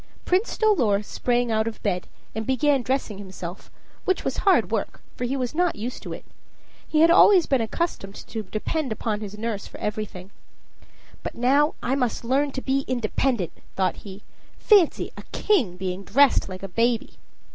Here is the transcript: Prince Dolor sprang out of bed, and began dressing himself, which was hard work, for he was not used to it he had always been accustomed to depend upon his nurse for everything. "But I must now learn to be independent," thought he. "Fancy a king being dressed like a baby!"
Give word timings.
Prince 0.25 0.57
Dolor 0.57 1.03
sprang 1.03 1.51
out 1.51 1.67
of 1.67 1.79
bed, 1.83 2.07
and 2.33 2.43
began 2.47 2.81
dressing 2.81 3.19
himself, 3.19 3.69
which 4.03 4.23
was 4.25 4.37
hard 4.37 4.71
work, 4.71 4.99
for 5.15 5.25
he 5.25 5.37
was 5.37 5.53
not 5.53 5.75
used 5.75 6.01
to 6.01 6.11
it 6.11 6.25
he 6.87 7.01
had 7.01 7.11
always 7.11 7.45
been 7.45 7.61
accustomed 7.61 8.15
to 8.15 8.41
depend 8.41 8.91
upon 8.91 9.21
his 9.21 9.37
nurse 9.37 9.67
for 9.67 9.77
everything. 9.79 10.31
"But 11.21 11.33
I 11.83 11.93
must 11.93 12.23
now 12.23 12.29
learn 12.31 12.51
to 12.53 12.63
be 12.63 12.83
independent," 12.87 13.51
thought 13.75 13.97
he. 13.97 14.23
"Fancy 14.57 15.11
a 15.17 15.21
king 15.31 15.77
being 15.77 16.03
dressed 16.03 16.49
like 16.49 16.63
a 16.63 16.67
baby!" 16.67 17.19